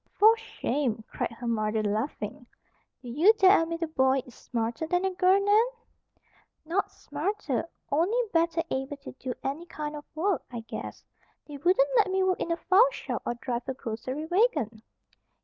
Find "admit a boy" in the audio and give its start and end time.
3.61-4.23